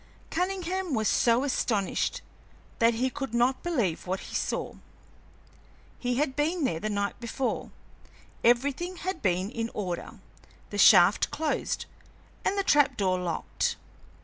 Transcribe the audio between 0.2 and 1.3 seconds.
Cunningham was